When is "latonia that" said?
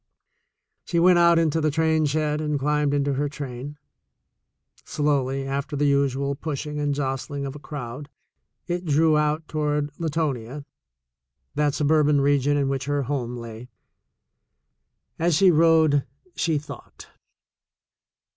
9.99-11.75